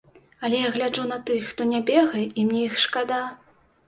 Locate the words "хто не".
1.51-1.81